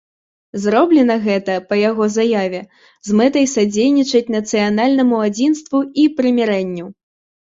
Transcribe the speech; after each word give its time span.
Зроблена 0.61 1.15
гэта, 1.25 1.57
па 1.73 1.77
яго 1.89 2.07
заяве, 2.13 2.61
з 3.09 3.17
мэтай 3.19 3.45
садзейнічаць 3.51 4.31
нацыянальнаму 4.37 5.21
адзінству 5.27 5.83
і 6.05 6.07
прымірэнню. 6.21 6.87